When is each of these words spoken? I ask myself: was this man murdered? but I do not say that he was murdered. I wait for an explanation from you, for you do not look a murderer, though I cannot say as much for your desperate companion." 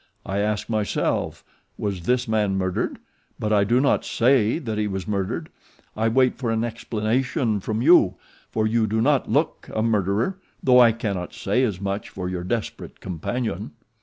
I 0.25 0.39
ask 0.39 0.67
myself: 0.67 1.43
was 1.77 2.07
this 2.07 2.27
man 2.27 2.55
murdered? 2.57 2.97
but 3.37 3.53
I 3.53 3.63
do 3.63 3.79
not 3.79 4.03
say 4.03 4.57
that 4.57 4.79
he 4.79 4.87
was 4.87 5.07
murdered. 5.07 5.49
I 5.95 6.07
wait 6.07 6.39
for 6.39 6.49
an 6.49 6.63
explanation 6.63 7.59
from 7.59 7.83
you, 7.83 8.15
for 8.49 8.65
you 8.65 8.87
do 8.87 8.99
not 8.99 9.29
look 9.29 9.69
a 9.71 9.83
murderer, 9.83 10.39
though 10.63 10.79
I 10.79 10.91
cannot 10.91 11.35
say 11.35 11.61
as 11.61 11.79
much 11.79 12.09
for 12.09 12.27
your 12.27 12.43
desperate 12.43 12.99
companion." 12.99 13.73